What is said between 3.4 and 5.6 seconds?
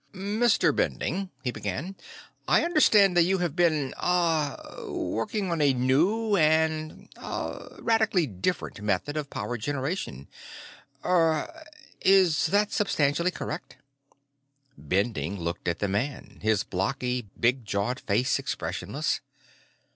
been... ah... working